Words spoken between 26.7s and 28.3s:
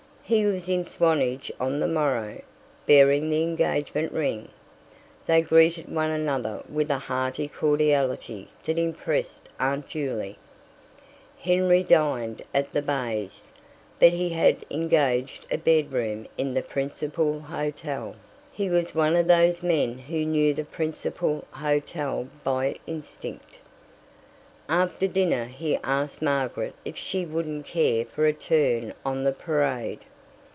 if she wouldn't care for